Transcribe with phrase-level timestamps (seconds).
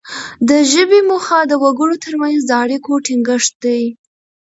[0.47, 3.83] د ژبې موخه د وګړو ترمنځ د اړیکو ټینګښت دی